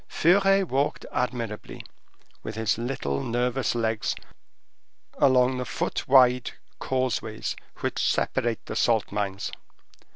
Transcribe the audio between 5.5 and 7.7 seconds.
the foot wide causeways